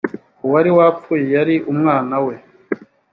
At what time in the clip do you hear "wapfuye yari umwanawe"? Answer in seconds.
0.77-2.33